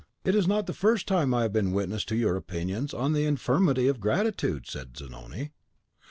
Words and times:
"It 0.25 0.33
is 0.33 0.47
not 0.47 0.65
the 0.65 0.73
first 0.73 1.07
time 1.07 1.31
I 1.31 1.43
have 1.43 1.53
been 1.53 1.67
a 1.73 1.75
witness 1.75 2.03
to 2.05 2.15
your 2.15 2.35
opinions 2.35 2.91
on 2.91 3.13
the 3.13 3.25
infirmity 3.25 3.87
of 3.87 3.99
gratitude," 3.99 4.65
said 4.65 4.97
Zanoni. 4.97 5.51